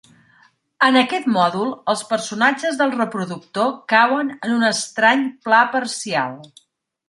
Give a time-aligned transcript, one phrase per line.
[0.87, 6.39] En aquest mòdul, els personatges del reproductor cauen en un estrany pla parcial.